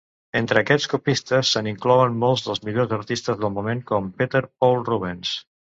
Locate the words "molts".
2.25-2.47